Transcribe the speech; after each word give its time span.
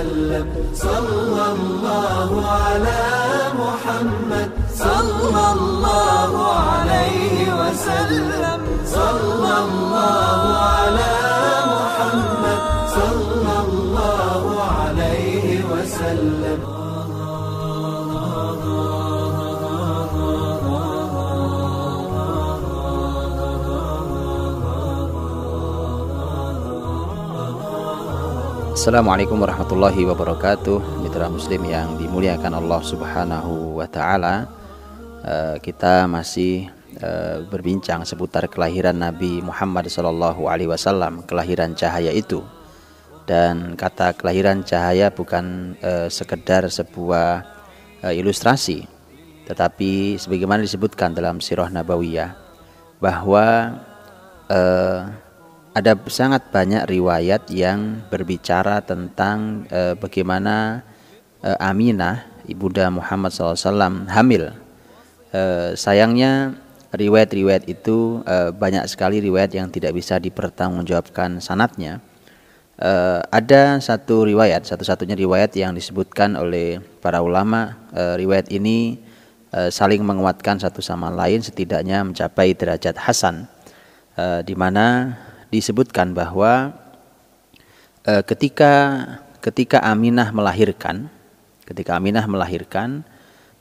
وسلم. 0.00 0.46
صلى 0.74 1.12
الله 1.22 1.79
Assalamualaikum 28.80 29.36
warahmatullahi 29.36 30.08
wabarakatuh. 30.08 31.04
Mitra 31.04 31.28
muslim 31.28 31.68
yang 31.68 32.00
dimuliakan 32.00 32.64
Allah 32.64 32.80
subhanahu 32.80 33.76
wa 33.76 33.84
ta'ala. 33.84 34.48
Uh, 35.20 35.60
Kita 35.60 36.08
masih 36.08 36.72
uh, 36.96 37.44
berbincang 37.44 38.08
seputar 38.08 38.48
kelahiran 38.48 38.96
Nabi 38.96 39.44
Muhammad 39.44 39.84
sallallahu 39.92 40.48
alaihi 40.48 40.72
wasallam 40.72 41.20
Kelahiran 41.28 41.76
cahaya 41.76 42.08
itu. 42.08 42.40
Dan 43.28 43.76
kata 43.76 44.16
kelahiran 44.16 44.64
cahaya 44.64 45.12
bukan 45.12 45.76
uh, 45.84 46.08
sekedar 46.08 46.64
sebuah 46.72 47.44
ilustrasi 48.00 48.88
Tetapi 49.44 50.16
sebagaimana 50.16 50.64
disebutkan 50.64 51.12
dalam 51.12 51.44
sirah 51.44 51.68
nabawiyah 51.68 52.32
Bahwa 52.96 53.76
ada 55.70 55.94
sangat 56.10 56.50
banyak 56.50 56.82
riwayat 56.90 57.46
yang 57.54 58.02
berbicara 58.10 58.82
tentang 58.82 59.70
e, 59.70 59.94
bagaimana 59.94 60.82
e, 61.38 61.50
Aminah 61.62 62.26
ibunda 62.50 62.90
Muhammad 62.90 63.30
SAW 63.30 64.10
hamil. 64.10 64.50
E, 65.30 65.74
sayangnya 65.78 66.58
riwayat-riwayat 66.90 67.70
itu 67.70 68.18
e, 68.26 68.50
banyak 68.50 68.82
sekali 68.90 69.22
riwayat 69.22 69.54
yang 69.54 69.70
tidak 69.70 69.94
bisa 69.94 70.18
dipertanggungjawabkan 70.18 71.38
sanatnya. 71.38 72.02
E, 72.74 73.22
ada 73.30 73.78
satu 73.78 74.26
riwayat, 74.26 74.66
satu-satunya 74.66 75.14
riwayat 75.14 75.54
yang 75.54 75.70
disebutkan 75.78 76.34
oleh 76.34 76.82
para 76.98 77.22
ulama. 77.22 77.78
E, 77.94 78.18
riwayat 78.18 78.50
ini 78.50 78.98
e, 79.54 79.70
saling 79.70 80.02
menguatkan 80.02 80.58
satu 80.58 80.82
sama 80.82 81.14
lain, 81.14 81.46
setidaknya 81.46 82.02
mencapai 82.02 82.58
derajat 82.58 82.98
hasan, 82.98 83.46
di 84.20 84.52
mana 84.52 85.16
disebutkan 85.50 86.14
bahwa 86.14 86.72
e, 88.06 88.22
ketika 88.24 88.72
ketika 89.42 89.82
Aminah 89.82 90.30
melahirkan, 90.30 91.10
ketika 91.66 91.98
Aminah 91.98 92.24
melahirkan, 92.30 93.02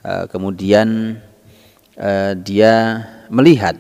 e, 0.06 0.30
kemudian 0.30 1.18
e, 1.98 2.12
dia 2.46 3.04
melihat 3.28 3.76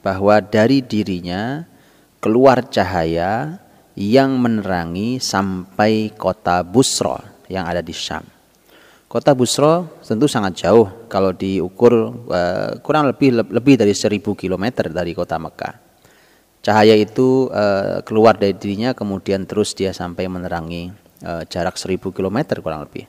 bahwa 0.00 0.40
dari 0.40 0.80
dirinya 0.80 1.68
keluar 2.24 2.64
cahaya 2.72 3.60
yang 3.96 4.40
menerangi 4.40 5.20
sampai 5.20 6.16
kota 6.16 6.64
Busro 6.64 7.20
yang 7.52 7.68
ada 7.68 7.84
di 7.84 7.92
Syam. 7.92 8.24
Kota 9.10 9.34
Busro 9.34 10.00
tentu 10.00 10.30
sangat 10.30 10.64
jauh 10.64 10.88
kalau 11.12 11.36
diukur 11.36 12.24
e, 12.30 12.40
kurang 12.80 13.12
lebih 13.12 13.44
lebih 13.52 13.76
dari 13.76 13.92
seribu 13.92 14.32
kilometer 14.32 14.88
dari 14.88 15.12
kota 15.12 15.36
Mekah 15.36 15.89
cahaya 16.60 16.96
itu 16.96 17.48
uh, 17.48 18.04
keluar 18.04 18.36
dari 18.36 18.52
dirinya 18.52 18.92
kemudian 18.92 19.48
terus 19.48 19.72
dia 19.72 19.96
sampai 19.96 20.28
menerangi 20.28 20.92
uh, 21.24 21.42
jarak 21.48 21.80
1000 21.80 22.00
km 22.12 22.38
kurang 22.60 22.84
lebih. 22.84 23.08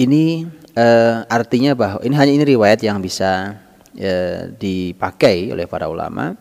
Ini 0.00 0.48
uh, 0.76 1.28
artinya 1.28 1.76
bahwa 1.76 2.00
ini 2.00 2.14
hanya 2.16 2.32
ini 2.32 2.44
riwayat 2.56 2.80
yang 2.80 3.00
bisa 3.04 3.60
uh, 3.96 4.40
dipakai 4.56 5.52
oleh 5.52 5.68
para 5.68 5.88
ulama. 5.88 6.36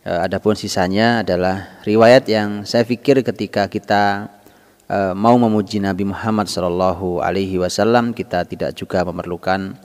Uh, 0.00 0.24
adapun 0.24 0.56
sisanya 0.56 1.20
adalah 1.20 1.80
riwayat 1.84 2.24
yang 2.28 2.64
saya 2.64 2.88
pikir 2.88 3.20
ketika 3.20 3.68
kita 3.68 4.32
uh, 4.88 5.12
mau 5.12 5.36
memuji 5.36 5.76
Nabi 5.76 6.08
Muhammad 6.08 6.48
SAW 6.48 8.16
kita 8.16 8.48
tidak 8.48 8.72
juga 8.72 9.04
memerlukan 9.04 9.76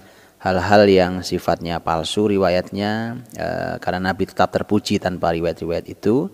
hal-hal 0.46 0.86
yang 0.86 1.14
sifatnya 1.26 1.82
palsu 1.82 2.30
riwayatnya 2.30 3.18
e, 3.34 3.48
karena 3.82 4.14
Nabi 4.14 4.30
tetap 4.30 4.54
terpuji 4.54 5.02
tanpa 5.02 5.34
riwayat-riwayat 5.34 5.90
itu 5.90 6.30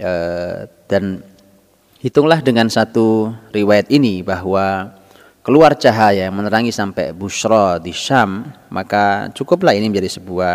e, 0.00 0.12
dan 0.88 1.20
hitunglah 2.00 2.40
dengan 2.40 2.72
satu 2.72 3.36
riwayat 3.52 3.92
ini 3.92 4.24
bahwa 4.24 4.96
keluar 5.44 5.76
cahaya 5.76 6.32
menerangi 6.32 6.72
sampai 6.72 7.12
Busra 7.12 7.76
di 7.76 7.92
Syam 7.92 8.48
maka 8.72 9.28
cukuplah 9.36 9.76
ini 9.76 9.92
menjadi 9.92 10.16
sebuah 10.16 10.54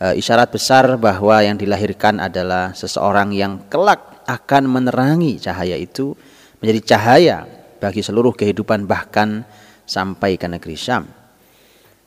e, 0.00 0.06
isyarat 0.16 0.48
besar 0.48 0.96
bahwa 0.96 1.44
yang 1.44 1.60
dilahirkan 1.60 2.16
adalah 2.16 2.72
seseorang 2.72 3.36
yang 3.36 3.68
kelak 3.68 4.24
akan 4.24 4.64
menerangi 4.72 5.36
cahaya 5.36 5.76
itu 5.76 6.16
menjadi 6.64 6.96
cahaya 6.96 7.36
bagi 7.76 8.00
seluruh 8.00 8.32
kehidupan 8.32 8.88
bahkan 8.88 9.44
sampai 9.84 10.40
ke 10.40 10.48
negeri 10.48 10.80
Syam. 10.80 11.25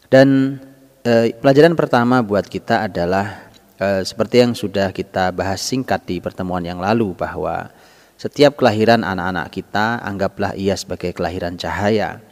Dan 0.10 0.58
e, 1.06 1.38
pelajaran 1.38 1.78
pertama 1.78 2.26
buat 2.26 2.50
kita 2.50 2.90
adalah 2.90 3.54
e, 3.78 4.02
seperti 4.02 4.42
yang 4.42 4.58
sudah 4.58 4.90
kita 4.90 5.30
bahas 5.30 5.62
singkat 5.62 6.02
di 6.10 6.18
pertemuan 6.18 6.66
yang 6.66 6.82
lalu 6.82 7.14
bahwa 7.14 7.70
setiap 8.18 8.58
kelahiran 8.58 9.06
anak-anak 9.06 9.54
kita 9.54 10.02
anggaplah 10.02 10.58
ia 10.58 10.74
sebagai 10.74 11.14
kelahiran 11.14 11.54
cahaya. 11.62 12.26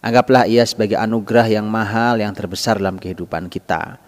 Anggaplah 0.00 0.48
ia 0.48 0.64
sebagai 0.64 0.96
anugerah 0.96 1.60
yang 1.60 1.68
mahal 1.68 2.16
yang 2.16 2.32
terbesar 2.32 2.80
dalam 2.80 2.96
kehidupan 2.96 3.52
kita. 3.52 4.00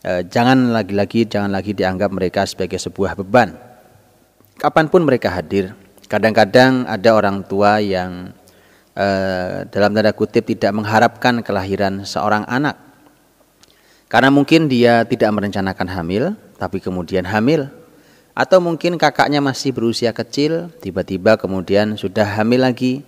E, 0.00 0.24
jangan 0.32 0.72
lagi-lagi 0.72 1.28
jangan 1.28 1.52
lagi 1.52 1.76
dianggap 1.76 2.08
mereka 2.08 2.48
sebagai 2.48 2.80
sebuah 2.80 3.12
beban. 3.20 3.52
Kapan 4.56 4.88
pun 4.88 5.04
mereka 5.04 5.28
hadir, 5.36 5.76
kadang-kadang 6.08 6.88
ada 6.88 7.12
orang 7.12 7.44
tua 7.44 7.76
yang 7.84 8.32
Eh, 8.94 9.66
dalam 9.74 9.90
tanda 9.90 10.14
kutip 10.14 10.46
tidak 10.46 10.70
mengharapkan 10.70 11.42
kelahiran 11.42 12.06
seorang 12.06 12.46
anak. 12.46 12.78
Karena 14.06 14.30
mungkin 14.30 14.70
dia 14.70 15.02
tidak 15.02 15.34
merencanakan 15.34 15.88
hamil, 15.90 16.24
tapi 16.62 16.78
kemudian 16.78 17.26
hamil. 17.26 17.66
Atau 18.38 18.62
mungkin 18.62 18.94
kakaknya 18.94 19.42
masih 19.42 19.74
berusia 19.74 20.14
kecil, 20.14 20.70
tiba-tiba 20.78 21.34
kemudian 21.34 21.98
sudah 21.98 22.38
hamil 22.38 22.62
lagi. 22.62 23.02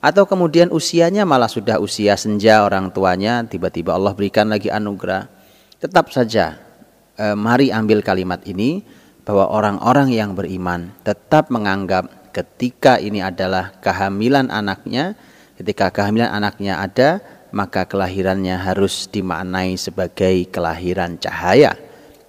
Atau 0.00 0.24
kemudian 0.24 0.72
usianya 0.72 1.28
malah 1.28 1.52
sudah 1.52 1.76
usia 1.76 2.16
senja 2.16 2.64
orang 2.64 2.88
tuanya, 2.88 3.44
tiba-tiba 3.44 3.92
Allah 3.92 4.16
berikan 4.16 4.48
lagi 4.48 4.72
anugerah. 4.72 5.28
Tetap 5.76 6.08
saja, 6.08 6.56
eh, 7.20 7.36
mari 7.36 7.68
ambil 7.68 8.00
kalimat 8.00 8.40
ini 8.48 8.80
bahwa 9.28 9.44
orang-orang 9.52 10.08
yang 10.08 10.32
beriman 10.32 10.88
tetap 11.04 11.52
menganggap 11.52 12.08
ketika 12.38 13.02
ini 13.02 13.18
adalah 13.18 13.74
kehamilan 13.82 14.46
anaknya, 14.54 15.18
ketika 15.58 15.90
kehamilan 15.90 16.30
anaknya 16.30 16.78
ada, 16.78 17.18
maka 17.50 17.82
kelahirannya 17.82 18.54
harus 18.54 19.10
dimaknai 19.10 19.74
sebagai 19.74 20.46
kelahiran 20.46 21.18
cahaya, 21.18 21.74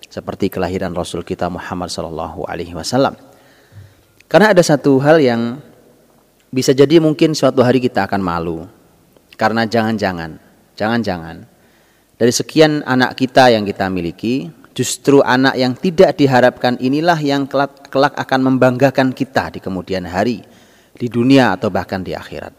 seperti 0.10 0.50
kelahiran 0.50 0.98
Rasul 0.98 1.22
kita 1.22 1.46
Muhammad 1.46 1.94
Shallallahu 1.94 2.50
Alaihi 2.50 2.74
Wasallam. 2.74 3.14
Karena 4.26 4.50
ada 4.50 4.66
satu 4.66 4.98
hal 4.98 5.22
yang 5.22 5.62
bisa 6.50 6.74
jadi 6.74 6.98
mungkin 6.98 7.38
suatu 7.38 7.62
hari 7.62 7.78
kita 7.78 8.10
akan 8.10 8.22
malu, 8.26 8.66
karena 9.38 9.70
jangan-jangan, 9.70 10.42
jangan-jangan 10.74 11.46
dari 12.18 12.34
sekian 12.34 12.82
anak 12.90 13.14
kita 13.14 13.54
yang 13.54 13.62
kita 13.62 13.86
miliki, 13.94 14.50
Justru 14.80 15.20
anak 15.20 15.60
yang 15.60 15.76
tidak 15.76 16.16
diharapkan 16.16 16.80
inilah 16.80 17.20
yang 17.20 17.44
kelak, 17.52 17.92
kelak 17.92 18.16
akan 18.16 18.48
membanggakan 18.48 19.12
kita 19.12 19.52
di 19.52 19.60
kemudian 19.60 20.08
hari, 20.08 20.40
di 20.96 21.12
dunia 21.12 21.52
atau 21.52 21.68
bahkan 21.68 22.00
di 22.00 22.16
akhirat. 22.16 22.56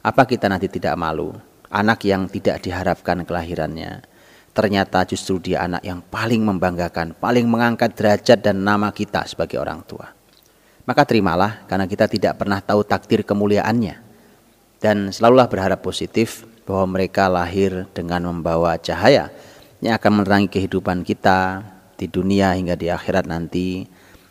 Apa 0.00 0.24
kita 0.24 0.48
nanti 0.48 0.72
tidak 0.72 0.96
malu? 0.96 1.36
Anak 1.68 2.08
yang 2.08 2.24
tidak 2.24 2.64
diharapkan 2.64 3.20
kelahirannya, 3.28 4.00
ternyata 4.56 5.04
justru 5.04 5.44
dia 5.44 5.68
anak 5.68 5.84
yang 5.84 6.00
paling 6.00 6.40
membanggakan, 6.40 7.12
paling 7.12 7.44
mengangkat 7.44 7.92
derajat 7.92 8.40
dan 8.40 8.64
nama 8.64 8.88
kita 8.88 9.28
sebagai 9.28 9.60
orang 9.60 9.84
tua. 9.84 10.08
Maka 10.88 11.04
terimalah 11.04 11.68
karena 11.68 11.84
kita 11.84 12.08
tidak 12.08 12.40
pernah 12.40 12.64
tahu 12.64 12.80
takdir 12.80 13.28
kemuliaannya. 13.28 14.08
Dan 14.80 15.12
selalulah 15.12 15.52
berharap 15.52 15.84
positif 15.84 16.48
bahwa 16.64 16.96
mereka 16.96 17.28
lahir 17.28 17.84
dengan 17.92 18.24
membawa 18.32 18.80
cahaya 18.80 19.28
yang 19.78 19.94
akan 19.98 20.22
menerangi 20.22 20.48
kehidupan 20.50 21.06
kita 21.06 21.62
di 21.98 22.06
dunia 22.10 22.54
hingga 22.54 22.78
di 22.78 22.90
akhirat 22.90 23.26
nanti 23.26 23.86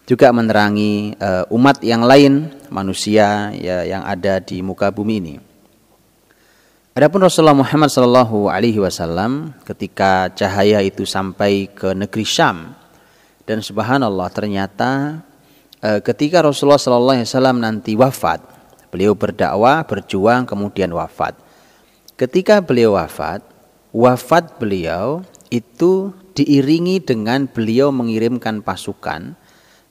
juga 0.07 0.31
menerangi 0.31 1.15
uh, 1.19 1.47
umat 1.51 1.83
yang 1.83 2.07
lain 2.07 2.51
manusia 2.71 3.51
ya, 3.55 3.83
yang 3.83 4.03
ada 4.07 4.39
di 4.39 4.63
muka 4.63 4.88
bumi 4.91 5.15
ini. 5.19 5.35
Adapun 6.95 7.27
Rasulullah 7.27 7.53
Muhammad 7.53 7.94
Shallallahu 7.94 8.49
Alaihi 8.49 8.81
Wasallam 8.81 9.53
ketika 9.67 10.33
cahaya 10.33 10.81
itu 10.81 11.05
sampai 11.05 11.69
ke 11.69 11.94
negeri 11.94 12.25
Syam 12.25 12.73
dan 13.45 13.61
subhanallah 13.61 14.31
ternyata 14.33 15.21
uh, 15.83 15.99
ketika 16.01 16.41
Rasulullah 16.41 16.81
Shallallahu 16.81 17.21
Alaihi 17.21 17.29
Wasallam 17.29 17.57
nanti 17.61 17.94
wafat 17.94 18.57
Beliau 18.88 19.13
berdakwah, 19.13 19.83
berjuang, 19.83 20.47
kemudian 20.47 20.88
wafat. 20.95 21.35
Ketika 22.15 22.63
beliau 22.63 22.95
wafat, 22.95 23.44
wafat 23.91 24.55
beliau 24.57 25.21
itu 25.49 26.11
diiringi 26.35 27.01
dengan 27.01 27.47
beliau 27.47 27.89
mengirimkan 27.89 28.61
pasukan 28.61 29.33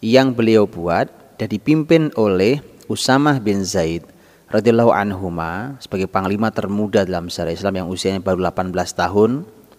yang 0.04 0.36
beliau 0.36 0.68
buat 0.68 1.08
dan 1.40 1.48
dipimpin 1.48 2.12
oleh 2.14 2.60
Usamah 2.86 3.42
bin 3.42 3.66
Zaid 3.66 4.06
radhiyallahu 4.46 4.94
anhuma 4.94 5.74
sebagai 5.82 6.06
panglima 6.06 6.54
termuda 6.54 7.02
dalam 7.02 7.26
sejarah 7.26 7.54
Islam 7.54 7.74
yang 7.82 7.86
usianya 7.90 8.22
baru 8.22 8.46
18 8.46 8.72
tahun 8.94 9.30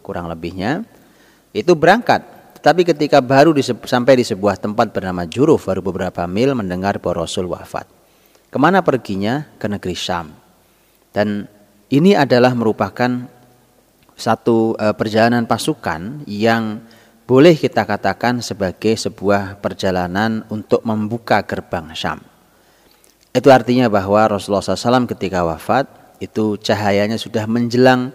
kurang 0.03 0.27
lebihnya. 0.31 0.83
Itu 1.55 1.75
berangkat. 1.75 2.23
Tetapi 2.59 2.81
ketika 2.83 3.21
baru 3.21 3.53
di, 3.53 3.63
sampai 3.63 4.19
di 4.19 4.25
sebuah 4.25 4.57
tempat 4.59 4.91
bernama 4.91 5.23
Juruf 5.29 5.69
baru 5.69 5.79
beberapa 5.79 6.25
mil 6.25 6.57
mendengar 6.57 6.99
bahwa 6.99 7.23
Rasul 7.23 7.47
wafat. 7.47 7.87
Ke 8.51 8.57
mana 8.57 8.81
perginya? 8.81 9.45
Ke 9.61 9.69
negeri 9.69 9.95
Syam. 9.95 10.33
Dan 11.13 11.47
ini 11.87 12.17
adalah 12.17 12.51
merupakan 12.51 13.29
satu 14.17 14.73
uh, 14.81 14.97
perjalanan 14.97 15.45
pasukan 15.45 16.25
yang 16.25 16.81
boleh 17.29 17.53
kita 17.53 17.85
katakan 17.85 18.41
sebagai 18.41 18.97
sebuah 18.97 19.61
perjalanan 19.61 20.43
untuk 20.49 20.81
membuka 20.81 21.43
gerbang 21.45 21.93
Syam 21.93 22.19
itu 23.37 23.53
artinya 23.53 23.85
bahwa 23.85 24.33
Rasulullah 24.33 24.65
SAW 24.65 25.05
ketika 25.05 25.45
wafat 25.45 25.85
itu 26.17 26.57
cahayanya 26.57 27.21
sudah 27.21 27.45
menjelang 27.45 28.09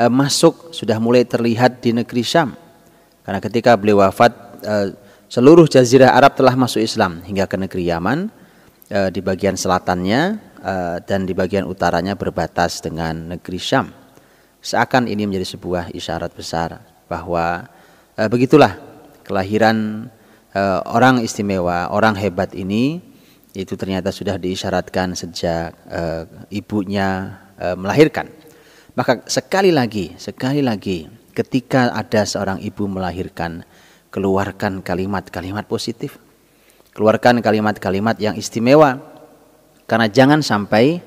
e, 0.00 0.08
masuk, 0.08 0.72
sudah 0.72 0.96
mulai 0.96 1.28
terlihat 1.28 1.84
di 1.84 1.92
negeri 1.92 2.24
Syam. 2.24 2.56
Karena 3.20 3.36
ketika 3.44 3.76
beliau 3.76 4.00
wafat 4.00 4.32
e, 4.64 4.96
seluruh 5.28 5.68
jazirah 5.68 6.16
Arab 6.16 6.40
telah 6.40 6.56
masuk 6.56 6.80
Islam 6.80 7.20
hingga 7.20 7.44
ke 7.44 7.60
negeri 7.60 7.92
Yaman 7.92 8.40
di 8.92 9.24
bagian 9.24 9.56
selatannya 9.56 10.36
dan 11.08 11.24
di 11.24 11.32
bagian 11.32 11.64
utaranya 11.64 12.12
berbatas 12.12 12.84
dengan 12.84 13.32
negeri 13.32 13.56
Syam. 13.56 14.01
Seakan 14.62 15.10
ini 15.10 15.26
menjadi 15.26 15.58
sebuah 15.58 15.90
isyarat 15.90 16.30
besar 16.38 16.78
bahwa 17.10 17.66
e, 18.14 18.22
begitulah 18.30 18.78
kelahiran 19.26 20.06
e, 20.54 20.62
orang 20.86 21.18
istimewa, 21.18 21.90
orang 21.90 22.14
hebat 22.14 22.54
ini 22.54 23.12
itu 23.52 23.76
ternyata 23.76 24.08
sudah 24.08 24.40
diisyaratkan 24.40 25.12
sejak 25.12 25.76
uh, 25.92 26.24
ibunya 26.48 27.36
uh, 27.60 27.76
melahirkan. 27.76 28.32
Maka 28.96 29.24
sekali 29.28 29.68
lagi, 29.72 30.16
sekali 30.16 30.64
lagi 30.64 31.08
ketika 31.36 31.92
ada 31.92 32.24
seorang 32.24 32.60
ibu 32.60 32.88
melahirkan, 32.88 33.64
keluarkan 34.12 34.80
kalimat-kalimat 34.84 35.64
positif. 35.68 36.16
Keluarkan 36.92 37.40
kalimat-kalimat 37.40 38.20
yang 38.20 38.36
istimewa. 38.36 39.00
Karena 39.88 40.08
jangan 40.08 40.44
sampai 40.44 41.00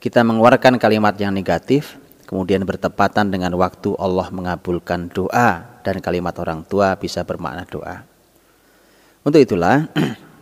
kita 0.00 0.24
mengeluarkan 0.24 0.76
kalimat 0.76 1.16
yang 1.16 1.32
negatif 1.32 1.96
kemudian 2.32 2.64
bertepatan 2.64 3.28
dengan 3.28 3.52
waktu 3.60 3.92
Allah 4.00 4.32
mengabulkan 4.32 5.12
doa 5.12 5.76
dan 5.84 6.00
kalimat 6.00 6.32
orang 6.40 6.64
tua 6.64 6.96
bisa 6.96 7.28
bermakna 7.28 7.68
doa. 7.68 8.08
Untuk 9.20 9.44
itulah 9.44 9.84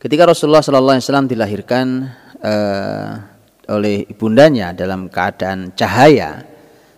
Ketika 0.00 0.24
Rasulullah 0.24 0.64
Sallallahu 0.64 0.96
Alaihi 0.96 1.04
Wasallam 1.12 1.28
dilahirkan 1.28 1.86
uh, 2.40 3.20
oleh 3.68 4.08
ibundanya 4.08 4.72
dalam 4.72 5.12
keadaan 5.12 5.76
cahaya, 5.76 6.40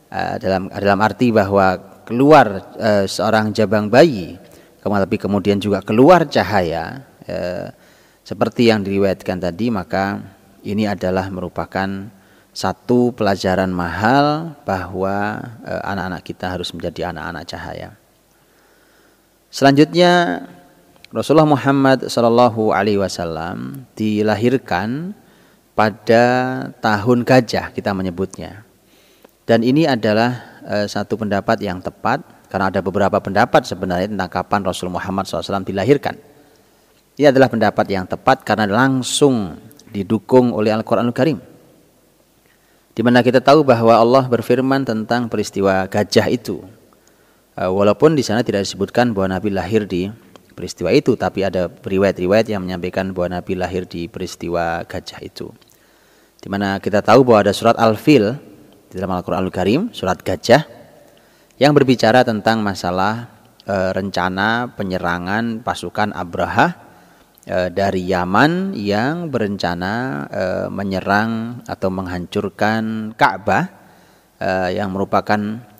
uh, 0.06 0.38
dalam 0.38 0.70
dalam 0.70 1.02
arti 1.02 1.34
bahwa 1.34 1.98
keluar 2.06 2.70
uh, 2.78 3.02
seorang 3.02 3.50
jabang 3.50 3.90
bayi, 3.90 4.38
tapi 4.78 5.18
kemudian 5.18 5.58
juga 5.58 5.82
keluar 5.82 6.30
cahaya, 6.30 7.02
uh, 7.26 7.74
seperti 8.22 8.70
yang 8.70 8.86
diriwayatkan 8.86 9.50
tadi, 9.50 9.74
maka 9.74 10.22
ini 10.62 10.86
adalah 10.86 11.26
merupakan 11.26 12.06
satu 12.52 13.16
pelajaran 13.16 13.72
mahal 13.72 14.56
bahwa 14.68 15.40
anak-anak 15.64 16.22
kita 16.24 16.52
harus 16.52 16.70
menjadi 16.76 17.08
anak-anak 17.08 17.44
cahaya. 17.48 17.96
Selanjutnya 19.52 20.44
Rasulullah 21.12 21.44
Muhammad 21.44 22.08
Shallallahu 22.08 22.72
Alaihi 22.72 22.96
Wasallam 22.96 23.84
dilahirkan 23.92 25.12
pada 25.76 26.24
tahun 26.80 27.20
gajah 27.20 27.68
kita 27.76 27.92
menyebutnya. 27.92 28.64
Dan 29.44 29.60
ini 29.60 29.84
adalah 29.84 30.40
e, 30.64 30.88
satu 30.88 31.20
pendapat 31.20 31.60
yang 31.60 31.84
tepat 31.84 32.24
karena 32.48 32.72
ada 32.72 32.80
beberapa 32.80 33.20
pendapat 33.20 33.68
sebenarnya 33.68 34.08
tentang 34.08 34.32
kapan 34.32 34.60
Rasul 34.64 34.88
Muhammad 34.88 35.28
SAW 35.28 35.60
dilahirkan. 35.68 36.16
Ini 37.20 37.28
adalah 37.28 37.52
pendapat 37.52 37.84
yang 37.92 38.08
tepat 38.08 38.48
karena 38.48 38.64
langsung 38.64 39.60
didukung 39.92 40.56
oleh 40.56 40.72
Al-Quranul 40.72 41.12
Karim. 41.12 41.36
Di 42.92 43.00
mana 43.00 43.24
kita 43.24 43.40
tahu 43.40 43.64
bahwa 43.64 43.96
Allah 43.96 44.24
berfirman 44.28 44.84
tentang 44.84 45.32
peristiwa 45.32 45.88
gajah 45.88 46.28
itu. 46.28 46.60
E, 47.56 47.64
walaupun 47.64 48.12
di 48.12 48.20
sana 48.20 48.44
tidak 48.44 48.68
disebutkan 48.68 49.16
bahwa 49.16 49.40
Nabi 49.40 49.48
lahir 49.48 49.88
di 49.88 50.12
peristiwa 50.52 50.92
itu 50.92 51.16
tapi 51.16 51.42
ada 51.42 51.72
riwayat-riwayat 51.72 52.52
yang 52.52 52.62
menyampaikan 52.62 53.16
bahwa 53.16 53.40
Nabi 53.40 53.56
lahir 53.56 53.88
di 53.88 54.06
peristiwa 54.06 54.84
gajah 54.84 55.24
itu 55.24 55.48
di 56.42 56.50
mana 56.50 56.82
kita 56.82 57.00
tahu 57.06 57.22
bahwa 57.22 57.46
ada 57.46 57.54
surat 57.54 57.78
Al-Fil 57.78 58.34
di 58.90 58.94
dalam 58.98 59.14
Al-Qur'anul 59.14 59.54
Karim 59.54 59.94
surat 59.94 60.18
gajah 60.18 60.66
yang 61.62 61.70
berbicara 61.70 62.26
tentang 62.26 62.66
masalah 62.66 63.30
e, 63.62 63.74
rencana 63.94 64.74
penyerangan 64.74 65.62
pasukan 65.62 66.10
Abraha 66.10 66.81
dari 67.42 68.06
Yaman 68.06 68.70
yang 68.78 69.26
berencana 69.26 69.94
e, 70.30 70.44
menyerang 70.70 71.62
atau 71.66 71.90
menghancurkan 71.90 73.14
Ka'bah 73.18 73.64
e, 74.38 74.78
yang 74.78 74.94
merupakan 74.94 75.70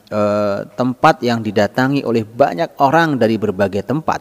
tempat 0.77 1.25
yang 1.25 1.41
didatangi 1.41 2.05
oleh 2.05 2.29
banyak 2.29 2.77
orang 2.85 3.17
dari 3.17 3.41
berbagai 3.41 3.81
tempat 3.81 4.21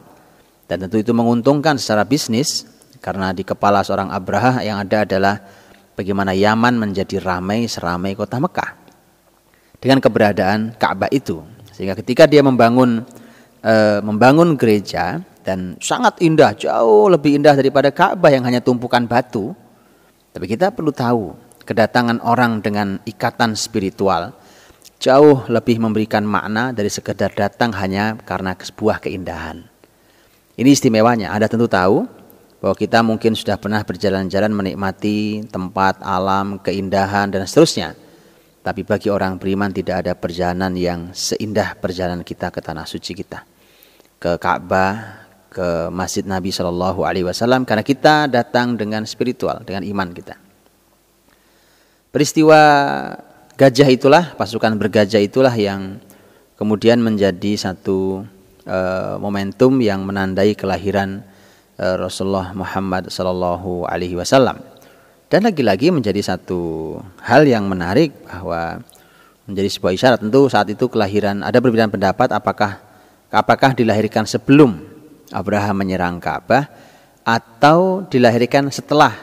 dan 0.64 0.88
tentu 0.88 1.04
itu 1.04 1.12
menguntungkan 1.12 1.76
secara 1.76 2.08
bisnis 2.08 2.64
karena 3.04 3.36
di 3.36 3.44
kepala 3.44 3.84
seorang 3.84 4.08
Abraha 4.08 4.64
yang 4.64 4.80
ada 4.80 5.04
adalah 5.04 5.36
bagaimana 5.92 6.32
Yaman 6.32 6.80
menjadi 6.80 7.20
ramai 7.20 7.68
seramai 7.68 8.16
kota 8.16 8.40
Mekah 8.40 8.72
dengan 9.84 10.00
keberadaan 10.00 10.80
Ka'bah 10.80 11.12
itu. 11.12 11.44
Sehingga 11.76 12.00
ketika 12.00 12.24
dia 12.24 12.40
membangun 12.40 13.04
membangun 14.00 14.56
gereja 14.56 15.20
dan 15.42 15.78
sangat 15.82 16.22
indah, 16.22 16.54
jauh 16.54 17.10
lebih 17.10 17.38
indah 17.38 17.58
daripada 17.58 17.90
Ka'bah 17.90 18.30
yang 18.30 18.46
hanya 18.46 18.62
tumpukan 18.62 19.06
batu. 19.06 19.54
Tapi 20.32 20.46
kita 20.48 20.72
perlu 20.72 20.94
tahu 20.96 21.36
kedatangan 21.66 22.24
orang 22.24 22.64
dengan 22.64 22.98
ikatan 23.04 23.54
spiritual 23.58 24.34
jauh 25.02 25.50
lebih 25.50 25.82
memberikan 25.82 26.22
makna 26.22 26.70
dari 26.70 26.88
sekedar 26.88 27.34
datang 27.34 27.74
hanya 27.74 28.14
karena 28.22 28.54
sebuah 28.54 29.02
keindahan. 29.02 29.66
Ini 30.54 30.70
istimewanya. 30.70 31.34
Anda 31.34 31.50
tentu 31.50 31.66
tahu 31.66 32.06
bahwa 32.62 32.76
kita 32.78 33.02
mungkin 33.02 33.34
sudah 33.34 33.58
pernah 33.58 33.82
berjalan-jalan 33.82 34.54
menikmati 34.54 35.50
tempat 35.50 36.06
alam, 36.06 36.62
keindahan 36.62 37.34
dan 37.34 37.50
seterusnya. 37.50 37.98
Tapi 38.62 38.86
bagi 38.86 39.10
orang 39.10 39.42
beriman 39.42 39.74
tidak 39.74 40.06
ada 40.06 40.14
perjalanan 40.14 40.78
yang 40.78 41.10
seindah 41.18 41.74
perjalanan 41.82 42.22
kita 42.22 42.54
ke 42.54 42.62
tanah 42.62 42.86
suci 42.86 43.18
kita. 43.18 43.42
Ke 44.22 44.38
Ka'bah, 44.38 45.21
ke 45.52 45.92
Masjid 45.92 46.24
Nabi 46.24 46.48
Shallallahu 46.48 47.04
alaihi 47.04 47.28
wasallam 47.28 47.68
karena 47.68 47.84
kita 47.84 48.32
datang 48.32 48.80
dengan 48.80 49.04
spiritual, 49.04 49.60
dengan 49.68 49.84
iman 49.84 50.08
kita. 50.16 50.40
Peristiwa 52.08 52.60
gajah 53.60 53.88
itulah, 53.92 54.32
pasukan 54.40 54.80
bergajah 54.80 55.20
itulah 55.20 55.52
yang 55.52 56.00
kemudian 56.56 57.04
menjadi 57.04 57.60
satu 57.60 58.24
uh, 58.64 59.20
momentum 59.20 59.84
yang 59.84 60.08
menandai 60.08 60.56
kelahiran 60.56 61.24
uh, 61.76 61.96
Rasulullah 62.00 62.56
Muhammad 62.56 63.12
Sallallahu 63.12 63.84
Alaihi 63.88 64.16
Wasallam. 64.16 64.64
Dan 65.32 65.48
lagi-lagi 65.48 65.92
menjadi 65.92 66.20
satu 66.20 66.96
hal 67.24 67.48
yang 67.48 67.68
menarik 67.68 68.12
bahwa 68.28 68.84
menjadi 69.48 69.68
sebuah 69.72 69.96
isyarat 69.96 70.20
tentu 70.20 70.48
saat 70.52 70.68
itu 70.68 70.92
kelahiran 70.92 71.44
ada 71.44 71.60
perbedaan 71.64 71.92
pendapat 71.92 72.28
apakah 72.36 72.84
apakah 73.32 73.72
dilahirkan 73.72 74.28
sebelum 74.28 74.91
Abraham 75.32 75.82
menyerang 75.82 76.20
Ka'bah 76.20 76.68
atau 77.24 78.04
dilahirkan 78.08 78.68
setelah 78.70 79.16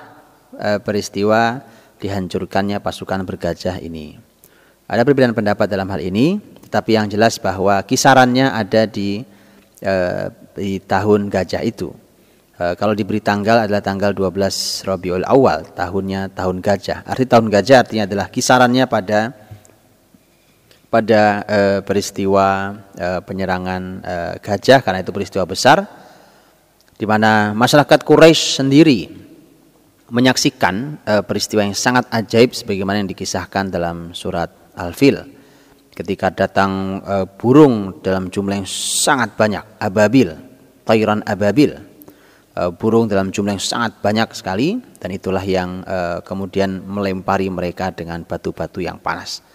uh, 0.57 0.81
peristiwa 0.81 1.61
dihancurkannya 2.03 2.81
pasukan 2.83 3.23
bergajah 3.23 3.79
ini. 3.81 4.17
Ada 4.89 5.05
perbedaan 5.05 5.37
pendapat 5.37 5.69
dalam 5.69 5.89
hal 5.93 6.01
ini, 6.01 6.41
tetapi 6.65 6.97
yang 6.97 7.07
jelas 7.07 7.37
bahwa 7.37 7.77
kisarannya 7.85 8.49
ada 8.51 8.89
di 8.89 9.39
Eh, 9.79 10.27
di 10.59 10.83
tahun 10.83 11.31
gajah 11.31 11.63
itu. 11.63 11.95
Eh, 12.59 12.75
kalau 12.75 12.99
diberi 12.99 13.23
tanggal 13.23 13.63
adalah 13.63 13.79
tanggal 13.79 14.11
12 14.11 14.83
Rabiul 14.83 15.23
Awal, 15.23 15.71
tahunnya 15.71 16.35
tahun 16.35 16.59
gajah. 16.59 17.07
Arti 17.07 17.31
tahun 17.31 17.47
gajah 17.47 17.87
artinya 17.87 18.11
adalah 18.11 18.27
kisarannya 18.27 18.91
pada 18.91 19.31
pada 20.89 21.45
uh, 21.45 21.79
peristiwa 21.85 22.73
uh, 22.97 23.21
penyerangan 23.21 23.83
uh, 24.01 24.35
gajah 24.41 24.81
karena 24.81 25.05
itu 25.05 25.13
peristiwa 25.13 25.45
besar 25.45 25.85
di 26.99 27.07
mana 27.07 27.55
masyarakat 27.55 28.03
Quraisy 28.03 28.59
sendiri 28.59 29.01
menyaksikan 30.11 30.99
uh, 31.07 31.23
peristiwa 31.23 31.63
yang 31.63 31.79
sangat 31.79 32.11
ajaib 32.11 32.51
sebagaimana 32.51 32.99
yang 32.99 33.09
dikisahkan 33.09 33.71
dalam 33.71 34.11
surat 34.19 34.51
Al-Fil. 34.75 35.23
Ketika 35.95 36.35
datang 36.35 37.03
uh, 37.07 37.27
burung 37.39 38.03
dalam 38.03 38.35
jumlah 38.35 38.59
yang 38.59 38.69
sangat 38.69 39.39
banyak 39.39 39.63
ababil 39.79 40.35
tairan 40.83 41.23
ababil. 41.23 41.79
Uh, 42.59 42.75
burung 42.75 43.07
dalam 43.07 43.31
jumlah 43.31 43.55
yang 43.55 43.63
sangat 43.63 44.03
banyak 44.03 44.35
sekali 44.35 44.83
dan 44.99 45.15
itulah 45.15 45.45
yang 45.47 45.87
uh, 45.87 46.19
kemudian 46.27 46.83
melempari 46.83 47.47
mereka 47.47 47.95
dengan 47.95 48.27
batu-batu 48.27 48.83
yang 48.83 48.99
panas. 48.99 49.47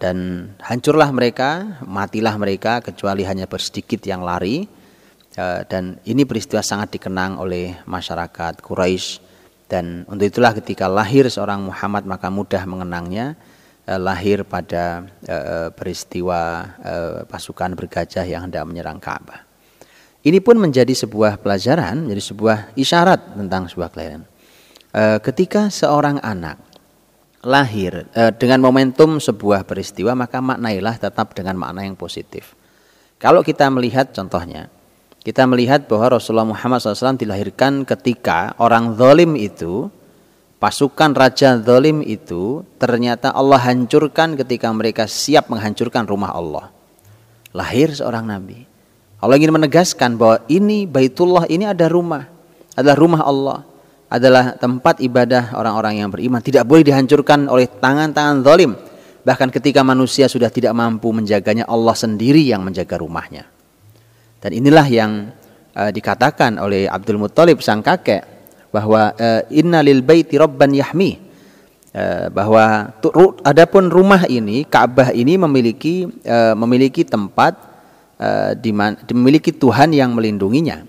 Dan 0.00 0.48
hancurlah 0.56 1.12
mereka 1.12 1.76
matilah 1.84 2.32
mereka 2.40 2.80
kecuali 2.80 3.28
hanya 3.28 3.44
bersedikit 3.44 4.00
yang 4.08 4.24
lari 4.24 4.64
dan 5.36 6.02
ini 6.04 6.26
peristiwa 6.26 6.58
sangat 6.60 6.98
dikenang 6.98 7.38
oleh 7.38 7.78
masyarakat 7.86 8.58
Quraisy 8.60 9.22
dan 9.70 10.02
untuk 10.10 10.26
itulah 10.26 10.50
ketika 10.52 10.90
lahir 10.90 11.30
seorang 11.30 11.62
Muhammad 11.70 12.02
maka 12.02 12.26
mudah 12.28 12.66
mengenangnya 12.66 13.38
Eh, 13.90 13.98
lahir 13.98 14.46
pada 14.46 15.02
uh, 15.26 15.66
peristiwa 15.74 16.62
pasukan 17.26 17.74
bergajah 17.74 18.22
yang 18.22 18.46
hendak 18.46 18.62
menyerang 18.62 19.02
Ka'bah. 19.02 19.42
Ini 20.22 20.38
pun 20.38 20.62
menjadi 20.62 20.94
sebuah 20.94 21.42
pelajaran, 21.42 22.06
menjadi 22.06 22.24
sebuah 22.30 22.58
isyarat 22.78 23.40
tentang 23.40 23.66
sebuah 23.72 23.88
kelahiran. 23.90 24.22
Ketika 25.24 25.72
seorang 25.72 26.20
anak 26.20 26.60
lahir 27.40 28.04
dengan 28.36 28.60
momentum 28.60 29.16
sebuah 29.16 29.64
peristiwa, 29.64 30.12
maka 30.12 30.44
maknailah 30.44 31.00
tetap 31.00 31.32
dengan 31.32 31.56
makna 31.56 31.88
yang 31.88 31.96
positif. 31.96 32.52
Kalau 33.16 33.40
kita 33.40 33.64
melihat 33.72 34.12
contohnya, 34.12 34.68
kita 35.20 35.44
melihat 35.44 35.84
bahwa 35.84 36.16
Rasulullah 36.16 36.48
Muhammad 36.48 36.80
SAW 36.80 37.20
dilahirkan 37.20 37.84
ketika 37.84 38.56
orang 38.56 38.96
zalim 38.96 39.36
itu 39.36 39.92
pasukan 40.60 41.16
Raja 41.16 41.56
Zalim 41.60 42.04
itu 42.04 42.62
ternyata 42.76 43.32
Allah 43.32 43.58
hancurkan 43.58 44.36
ketika 44.36 44.68
mereka 44.70 45.08
siap 45.08 45.48
menghancurkan 45.48 46.04
rumah 46.04 46.36
Allah. 46.36 46.68
Lahir 47.56 47.90
seorang 47.90 48.28
Nabi. 48.28 48.68
Allah 49.20 49.36
ingin 49.40 49.56
menegaskan 49.56 50.14
bahwa 50.20 50.44
ini 50.46 50.84
Baitullah 50.84 51.48
ini 51.48 51.66
ada 51.66 51.88
rumah. 51.88 52.28
Adalah 52.76 52.96
rumah 52.96 53.22
Allah. 53.24 53.58
Adalah 54.08 54.56
tempat 54.56 55.00
ibadah 55.04 55.56
orang-orang 55.56 56.00
yang 56.04 56.08
beriman. 56.12 56.40
Tidak 56.40 56.62
boleh 56.62 56.84
dihancurkan 56.86 57.48
oleh 57.48 57.66
tangan-tangan 57.66 58.40
zalim. 58.40 58.72
Bahkan 59.20 59.52
ketika 59.52 59.84
manusia 59.84 60.30
sudah 60.32 60.48
tidak 60.48 60.72
mampu 60.72 61.12
menjaganya, 61.12 61.68
Allah 61.68 61.92
sendiri 61.92 62.40
yang 62.40 62.64
menjaga 62.64 62.96
rumahnya. 62.96 63.59
Dan 64.40 64.56
inilah 64.56 64.86
yang 64.88 65.12
uh, 65.76 65.92
dikatakan 65.92 66.56
oleh 66.56 66.88
Abdul 66.88 67.20
Muttalib 67.20 67.60
sang 67.60 67.84
kakek 67.84 68.24
bahwa 68.72 69.12
uh, 69.12 69.44
inna 69.52 69.84
lil 69.84 70.00
baiti 70.00 70.40
rabban 70.40 70.72
yahmi. 70.72 71.28
Uh, 71.90 72.30
bahwa 72.30 72.94
adapun 73.42 73.90
rumah 73.90 74.22
ini 74.30 74.62
Ka'bah 74.62 75.10
ini 75.10 75.34
memiliki 75.34 76.06
uh, 76.22 76.54
memiliki 76.54 77.02
tempat 77.02 77.58
uh, 78.14 78.54
di 78.54 78.70
memiliki 79.10 79.50
Tuhan 79.50 79.90
yang 79.90 80.14
melindunginya. 80.14 80.86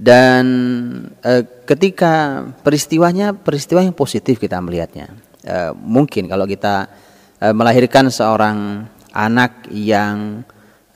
Dan 0.00 0.44
uh, 1.20 1.44
ketika 1.68 2.44
peristiwanya 2.64 3.36
peristiwa 3.36 3.84
yang 3.84 3.92
positif 3.92 4.40
kita 4.40 4.56
melihatnya. 4.64 5.12
Uh, 5.46 5.76
mungkin 5.76 6.26
kalau 6.26 6.48
kita 6.48 6.88
uh, 7.44 7.52
melahirkan 7.52 8.08
seorang 8.08 8.88
anak 9.12 9.68
yang 9.70 10.40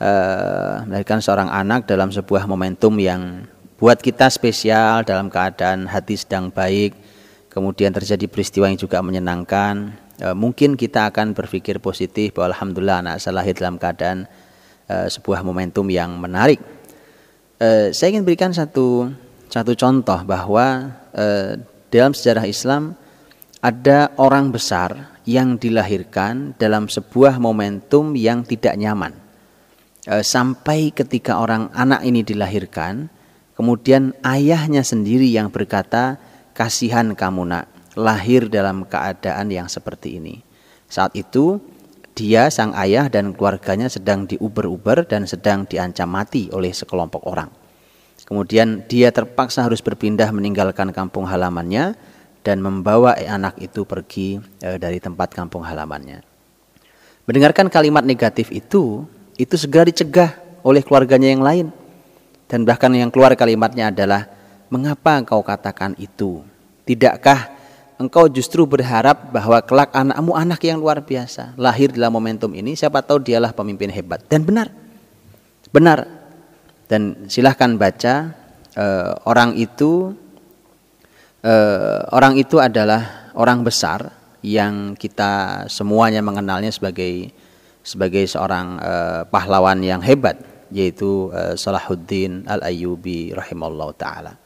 uh, 0.01 0.81
melahirkan 0.89 1.21
seorang 1.21 1.53
anak 1.53 1.85
dalam 1.85 2.09
sebuah 2.09 2.49
momentum 2.49 2.97
yang 2.97 3.45
buat 3.81 3.97
kita 3.97 4.29
spesial 4.29 5.01
dalam 5.01 5.29
keadaan 5.29 5.89
hati 5.89 6.13
sedang 6.13 6.53
baik, 6.53 6.93
kemudian 7.49 7.89
terjadi 7.89 8.29
peristiwa 8.29 8.69
yang 8.69 8.77
juga 8.77 9.01
menyenangkan, 9.01 9.89
e, 10.21 10.27
mungkin 10.37 10.77
kita 10.77 11.09
akan 11.09 11.33
berpikir 11.33 11.81
positif 11.81 12.37
bahwa 12.37 12.53
alhamdulillah 12.53 13.01
anak 13.01 13.15
saya 13.17 13.41
lahir 13.41 13.57
dalam 13.57 13.81
keadaan 13.81 14.29
e, 14.85 15.09
sebuah 15.09 15.41
momentum 15.41 15.89
yang 15.89 16.13
menarik. 16.13 16.61
E, 17.57 17.89
saya 17.89 18.13
ingin 18.13 18.21
berikan 18.21 18.53
satu 18.53 19.09
satu 19.49 19.73
contoh 19.73 20.21
bahwa 20.29 20.93
e, 21.09 21.57
dalam 21.89 22.13
sejarah 22.13 22.45
Islam 22.45 22.93
ada 23.65 24.13
orang 24.21 24.53
besar 24.53 25.17
yang 25.25 25.57
dilahirkan 25.57 26.53
dalam 26.61 26.85
sebuah 26.85 27.41
momentum 27.41 28.13
yang 28.13 28.45
tidak 28.45 28.77
nyaman. 28.77 29.20
E, 30.05 30.25
sampai 30.25 30.93
ketika 30.93 31.37
orang 31.41 31.69
anak 31.73 32.01
ini 32.05 32.25
dilahirkan, 32.25 33.09
Kemudian 33.61 34.17
ayahnya 34.25 34.81
sendiri 34.81 35.29
yang 35.29 35.53
berkata, 35.53 36.17
kasihan 36.57 37.13
kamu 37.13 37.45
nak, 37.45 37.69
lahir 37.93 38.49
dalam 38.49 38.89
keadaan 38.89 39.53
yang 39.53 39.69
seperti 39.69 40.17
ini. 40.17 40.41
Saat 40.89 41.13
itu 41.13 41.61
dia 42.17 42.49
sang 42.49 42.73
ayah 42.73 43.05
dan 43.05 43.37
keluarganya 43.37 43.85
sedang 43.85 44.25
diuber-uber 44.25 45.05
dan 45.05 45.29
sedang 45.29 45.69
diancam 45.69 46.09
mati 46.09 46.49
oleh 46.49 46.73
sekelompok 46.73 47.21
orang. 47.29 47.53
Kemudian 48.25 48.81
dia 48.89 49.13
terpaksa 49.13 49.61
harus 49.61 49.85
berpindah 49.85 50.33
meninggalkan 50.33 50.89
kampung 50.89 51.29
halamannya 51.29 51.93
dan 52.41 52.65
membawa 52.65 53.13
anak 53.13 53.61
itu 53.61 53.85
pergi 53.85 54.41
e, 54.57 54.81
dari 54.81 54.97
tempat 54.97 55.37
kampung 55.37 55.61
halamannya. 55.61 56.25
Mendengarkan 57.29 57.69
kalimat 57.69 58.01
negatif 58.01 58.49
itu, 58.49 59.05
itu 59.41 59.57
segera 59.57 59.89
dicegah 59.89 60.37
oleh 60.61 60.85
keluarganya 60.85 61.33
yang 61.33 61.41
lain. 61.41 61.67
Dan 62.45 62.61
bahkan 62.61 62.93
yang 62.93 63.09
keluar 63.09 63.33
kalimatnya 63.33 63.89
adalah 63.89 64.29
mengapa 64.69 65.17
engkau 65.17 65.41
katakan 65.41 65.97
itu? 65.97 66.45
Tidakkah 66.85 67.49
engkau 67.97 68.29
justru 68.29 68.69
berharap 68.69 69.33
bahwa 69.33 69.57
kelak 69.65 69.89
anakmu 69.97 70.37
anak 70.37 70.61
yang 70.61 70.77
luar 70.77 71.01
biasa 71.01 71.57
lahir 71.57 71.89
dalam 71.89 72.13
momentum 72.13 72.53
ini? 72.53 72.77
Siapa 72.77 73.01
tahu 73.01 73.23
dialah 73.25 73.49
pemimpin 73.49 73.89
hebat. 73.89 74.21
Dan 74.29 74.45
benar. 74.45 74.69
Benar. 75.73 76.05
Dan 76.85 77.25
silahkan 77.31 77.73
baca 77.79 78.35
eh, 78.77 79.13
orang 79.25 79.57
itu 79.57 80.13
eh, 81.41 81.99
orang 82.13 82.37
itu 82.37 82.61
adalah 82.61 83.31
orang 83.33 83.63
besar 83.63 84.11
yang 84.43 84.93
kita 84.99 85.65
semuanya 85.71 86.19
mengenalnya 86.19 86.69
sebagai 86.69 87.31
sebagai 87.81 88.25
seorang 88.29 88.77
eh, 88.77 89.21
pahlawan 89.29 89.81
yang 89.81 90.01
hebat 90.05 90.37
yaitu 90.71 91.27
uh, 91.35 91.51
Salahuddin 91.51 92.47
Al-Ayyubi 92.47 93.35
rahimallahu 93.35 93.91
taala. 93.99 94.39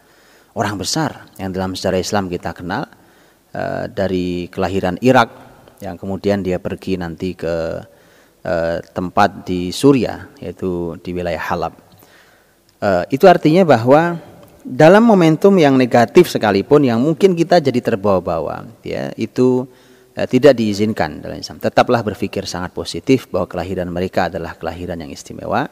Orang 0.57 0.81
besar 0.81 1.29
yang 1.37 1.53
dalam 1.53 1.77
sejarah 1.77 2.01
Islam 2.01 2.33
kita 2.33 2.49
kenal 2.57 2.89
uh, 3.53 3.85
dari 3.85 4.49
kelahiran 4.49 4.97
Irak 5.05 5.29
yang 5.85 6.01
kemudian 6.01 6.41
dia 6.41 6.57
pergi 6.57 6.97
nanti 6.97 7.37
ke 7.37 7.77
uh, 8.41 8.77
tempat 8.81 9.45
di 9.45 9.69
Suria 9.69 10.25
yaitu 10.41 10.97
di 11.05 11.13
wilayah 11.13 11.45
Halab. 11.45 11.77
Uh, 12.81 13.05
itu 13.13 13.29
artinya 13.29 13.61
bahwa 13.61 14.17
dalam 14.65 15.05
momentum 15.05 15.53
yang 15.61 15.77
negatif 15.77 16.25
sekalipun 16.25 16.89
yang 16.89 16.97
mungkin 16.97 17.37
kita 17.37 17.61
jadi 17.61 17.85
terbawa-bawa 17.85 18.65
ya 18.81 19.13
itu 19.13 19.69
tidak 20.23 20.55
diizinkan 20.55 21.19
dalam 21.19 21.35
Islam. 21.35 21.59
Tetaplah 21.59 21.99
berpikir 21.99 22.47
sangat 22.47 22.71
positif 22.71 23.27
bahwa 23.27 23.51
kelahiran 23.51 23.91
mereka 23.91 24.31
adalah 24.31 24.55
kelahiran 24.55 25.03
yang 25.03 25.11
istimewa 25.11 25.67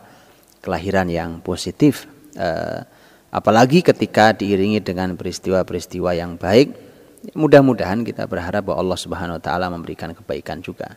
kelahiran 0.63 1.11
yang 1.11 1.43
positif. 1.43 2.07
Uh, 2.39 2.81
apalagi 3.29 3.83
ketika 3.83 4.31
diiringi 4.31 4.79
dengan 4.79 5.13
peristiwa-peristiwa 5.19 6.17
yang 6.17 6.39
baik 6.39 6.73
mudah-mudahan 7.37 8.01
kita 8.01 8.25
berharap 8.25 8.71
bahwa 8.71 8.81
Allah 8.81 8.99
Subhanahu 8.99 9.37
wa 9.37 9.43
taala 9.43 9.67
memberikan 9.69 10.15
kebaikan 10.15 10.63
juga. 10.63 10.95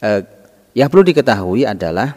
Uh, 0.00 0.24
yang 0.72 0.88
perlu 0.90 1.06
diketahui 1.06 1.62
adalah 1.68 2.16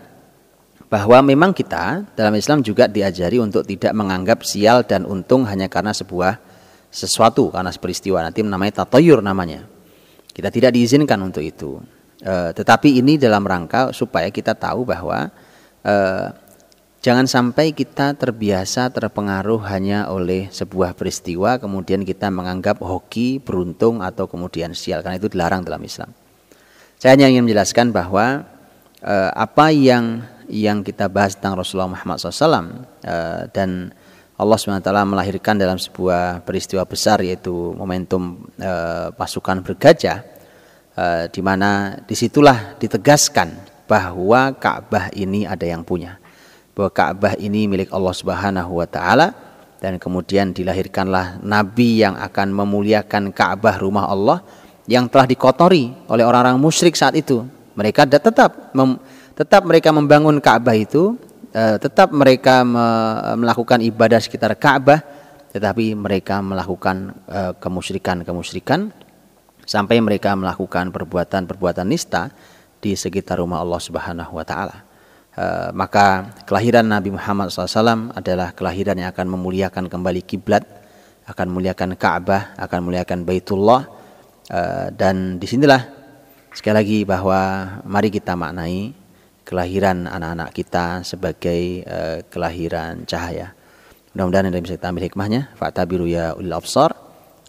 bahwa 0.90 1.22
memang 1.24 1.52
kita 1.56 2.04
dalam 2.18 2.36
Islam 2.36 2.66
juga 2.66 2.90
diajari 2.90 3.38
untuk 3.40 3.64
tidak 3.64 3.94
menganggap 3.96 4.44
sial 4.44 4.84
dan 4.84 5.08
untung 5.08 5.48
hanya 5.48 5.72
karena 5.72 5.96
sebuah 5.96 6.42
sesuatu 6.92 7.48
karena 7.48 7.72
peristiwa 7.72 8.20
nanti 8.20 8.44
namanya 8.44 8.84
tatayur 8.84 9.24
namanya 9.24 9.64
kita 10.32 10.50
tidak 10.50 10.72
diizinkan 10.76 11.20
untuk 11.22 11.44
itu 11.44 11.80
uh, 12.24 12.50
tetapi 12.56 13.04
ini 13.04 13.20
dalam 13.20 13.44
rangka 13.44 13.92
supaya 13.92 14.32
kita 14.32 14.56
tahu 14.56 14.88
bahwa 14.88 15.32
uh, 15.84 16.28
Jangan 17.02 17.26
sampai 17.26 17.74
kita 17.74 18.14
terbiasa 18.14 18.94
terpengaruh 18.94 19.58
hanya 19.74 20.06
oleh 20.14 20.54
sebuah 20.54 20.94
peristiwa 20.94 21.58
kemudian 21.58 22.06
kita 22.06 22.30
menganggap 22.30 22.78
hoki, 22.78 23.42
beruntung 23.42 24.06
atau 24.06 24.30
kemudian 24.30 24.78
sial 24.78 25.02
karena 25.02 25.18
itu 25.18 25.26
dilarang 25.26 25.66
dalam 25.66 25.82
Islam. 25.82 26.14
Saya 27.02 27.18
hanya 27.18 27.34
ingin 27.34 27.50
menjelaskan 27.50 27.90
bahwa 27.90 28.46
eh, 29.02 29.32
apa 29.34 29.74
yang 29.74 30.22
yang 30.46 30.86
kita 30.86 31.10
bahas 31.10 31.34
tentang 31.34 31.58
Rasulullah 31.58 31.90
Muhammad 31.90 32.22
SAW 32.22 32.86
eh, 33.02 33.50
dan 33.50 33.90
Allah 34.42 34.58
SWT 34.58 34.90
melahirkan 35.06 35.54
dalam 35.54 35.78
sebuah 35.78 36.42
peristiwa 36.42 36.82
besar 36.90 37.22
yaitu 37.22 37.54
momentum 37.78 38.42
eh, 38.58 39.14
pasukan 39.14 39.62
bergajah 39.62 40.26
eh, 40.98 41.26
di 41.30 41.42
mana 41.46 42.02
di 42.02 42.18
situlah 42.18 42.74
ditegaskan 42.82 43.70
bahwa 43.86 44.58
Ka'bah 44.58 45.14
ini 45.14 45.46
ada 45.46 45.70
yang 45.70 45.86
punya 45.86 46.18
bahwa 46.74 46.90
Ka'bah 46.90 47.34
ini 47.38 47.70
milik 47.70 47.94
Allah 47.94 48.16
Subhanahu 48.16 48.82
wa 48.82 48.88
taala 48.90 49.38
dan 49.82 49.98
kemudian 50.02 50.54
dilahirkanlah 50.54 51.42
nabi 51.46 52.02
yang 52.02 52.18
akan 52.18 52.54
memuliakan 52.54 53.30
Ka'bah 53.30 53.78
rumah 53.82 54.10
Allah 54.10 54.42
yang 54.90 55.06
telah 55.10 55.30
dikotori 55.30 55.94
oleh 56.10 56.26
orang-orang 56.26 56.58
musyrik 56.58 56.98
saat 56.98 57.18
itu. 57.18 57.46
Mereka 57.78 58.06
tetap 58.10 58.74
tetap 59.34 59.62
mereka 59.64 59.90
membangun 59.90 60.38
Ka'bah 60.38 60.76
itu, 60.76 61.18
uh, 61.56 61.78
tetap 61.80 62.12
mereka 62.12 62.64
me, 62.64 62.86
melakukan 63.40 63.80
ibadah 63.84 64.20
sekitar 64.20 64.56
Ka'bah, 64.56 65.04
tetapi 65.52 65.96
mereka 65.96 66.40
melakukan 66.40 67.16
uh, 67.28 67.54
kemusyrikan-kemusyrikan 67.60 68.92
sampai 69.68 70.00
mereka 70.04 70.36
melakukan 70.36 70.90
perbuatan-perbuatan 70.90 71.88
nista 71.88 72.32
di 72.82 72.98
sekitar 72.98 73.40
rumah 73.40 73.62
Allah 73.62 73.80
Subhanahu 73.80 74.36
wa 74.36 74.46
taala. 74.48 74.88
Uh, 75.32 75.72
maka 75.72 76.36
kelahiran 76.44 76.84
Nabi 76.84 77.16
Muhammad 77.16 77.52
SAW 77.52 78.12
adalah 78.12 78.52
kelahiran 78.52 79.00
yang 79.00 79.12
akan 79.16 79.32
memuliakan 79.32 79.88
kembali 79.88 80.28
kiblat, 80.28 80.68
akan 81.24 81.46
memuliakan 81.56 81.96
Ka'bah, 81.96 82.52
akan 82.60 82.78
memuliakan 82.84 83.24
Baitullah, 83.24 83.88
dan 85.00 85.40
di 85.40 85.48
sinilah 85.48 85.80
sekali 86.52 86.76
lagi 86.76 87.00
bahwa 87.08 87.40
mari 87.88 88.12
kita 88.12 88.36
maknai 88.36 88.92
kelahiran 89.52 90.08
anak-anak 90.08 90.56
kita 90.56 91.04
sebagai 91.04 91.84
uh, 91.84 92.24
kelahiran 92.32 93.04
cahaya. 93.04 93.52
Mudah-mudahan 94.16 94.48
Anda 94.48 94.64
bisa 94.64 94.80
kita 94.80 94.88
ambil 94.88 95.12
hikmahnya. 95.12 95.52
Fakta 95.60 95.84
biru 95.84 96.08
ya 96.08 96.32
ulil 96.40 96.56
absar. 96.56 96.96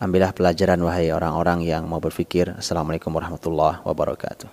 Ambillah 0.03 0.35
pelajaran 0.35 0.83
wahai 0.83 1.15
orang-orang 1.15 1.63
yang 1.63 1.87
mau 1.87 2.03
berpikir. 2.03 2.59
Assalamualaikum 2.59 3.15
warahmatullahi 3.15 3.87
wabarakatuh. 3.87 4.51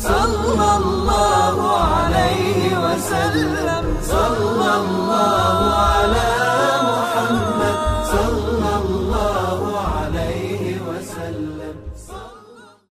Sallallahu 0.00 1.60
alaihi 1.60 2.72
wasallam 2.72 3.69
الله 4.76 5.74
عليه 5.74 5.99